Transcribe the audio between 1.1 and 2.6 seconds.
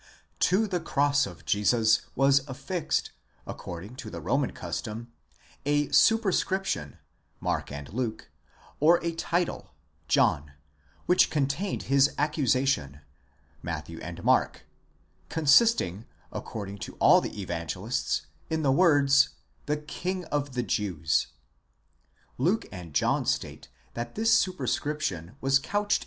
of Jesus was